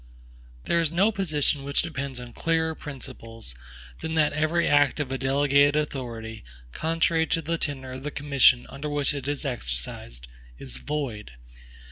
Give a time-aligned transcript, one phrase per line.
[0.65, 3.53] There is no position which depends on clearer principles,
[3.99, 8.65] than that every act of a delegated authority, contrary to the tenor of the commission
[8.69, 10.25] under which it is exercised,
[10.57, 11.33] is void.